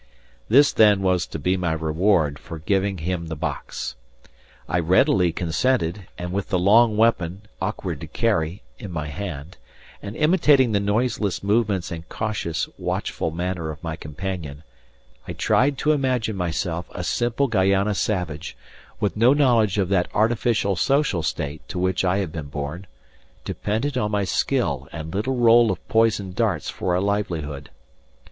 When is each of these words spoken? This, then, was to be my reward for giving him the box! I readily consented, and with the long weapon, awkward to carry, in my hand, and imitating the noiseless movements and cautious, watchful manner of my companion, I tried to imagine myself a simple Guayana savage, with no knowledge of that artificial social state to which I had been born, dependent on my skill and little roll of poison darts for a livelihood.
This, 0.49 0.73
then, 0.73 1.03
was 1.03 1.27
to 1.27 1.37
be 1.37 1.55
my 1.57 1.73
reward 1.73 2.39
for 2.39 2.57
giving 2.57 2.97
him 2.97 3.27
the 3.27 3.35
box! 3.35 3.95
I 4.67 4.79
readily 4.79 5.31
consented, 5.31 6.07
and 6.17 6.31
with 6.33 6.49
the 6.49 6.57
long 6.57 6.97
weapon, 6.97 7.43
awkward 7.61 8.01
to 8.01 8.07
carry, 8.07 8.63
in 8.79 8.89
my 8.89 9.09
hand, 9.09 9.57
and 10.01 10.15
imitating 10.15 10.71
the 10.71 10.79
noiseless 10.79 11.43
movements 11.43 11.91
and 11.91 12.09
cautious, 12.09 12.67
watchful 12.79 13.29
manner 13.29 13.69
of 13.69 13.83
my 13.83 13.95
companion, 13.95 14.63
I 15.27 15.33
tried 15.33 15.77
to 15.77 15.91
imagine 15.91 16.35
myself 16.35 16.87
a 16.95 17.03
simple 17.03 17.47
Guayana 17.47 17.93
savage, 17.93 18.57
with 18.99 19.15
no 19.15 19.33
knowledge 19.35 19.77
of 19.77 19.89
that 19.89 20.07
artificial 20.15 20.75
social 20.75 21.21
state 21.21 21.67
to 21.67 21.77
which 21.77 22.03
I 22.03 22.17
had 22.17 22.31
been 22.31 22.47
born, 22.47 22.87
dependent 23.45 23.97
on 23.97 24.09
my 24.09 24.23
skill 24.23 24.89
and 24.91 25.13
little 25.13 25.35
roll 25.35 25.69
of 25.71 25.87
poison 25.87 26.31
darts 26.33 26.71
for 26.71 26.95
a 26.95 27.01
livelihood. 27.01 27.69